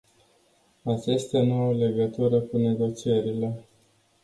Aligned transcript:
Acestea 0.83 1.43
nu 1.43 1.53
au 1.61 1.73
legătură 1.75 2.39
cu 2.39 2.57
negocierile. 2.57 3.59